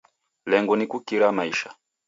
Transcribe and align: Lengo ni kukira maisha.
Lengo 0.45 0.75
ni 0.75 0.85
kukira 0.87 1.31
maisha. 1.31 1.69